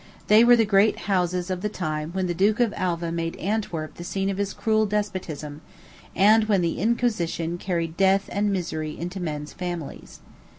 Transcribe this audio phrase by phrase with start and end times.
[0.29, 3.97] They were the great houses of the time when the Duke of Alva made Antwerp
[3.97, 5.61] the scene of his cruel despotism,
[6.15, 10.19] and when the Inquisition carried death and misery into men's families.